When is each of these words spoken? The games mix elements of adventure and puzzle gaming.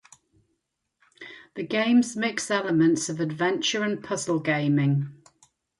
The 1.53 1.61
games 1.61 2.17
mix 2.17 2.49
elements 2.49 3.07
of 3.07 3.19
adventure 3.19 3.83
and 3.83 4.03
puzzle 4.03 4.39
gaming. 4.39 5.21